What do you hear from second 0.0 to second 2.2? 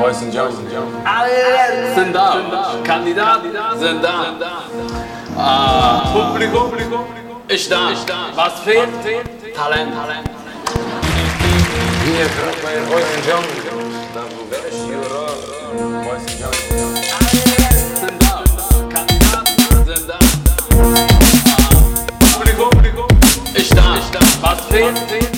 Boys and Jones. Sind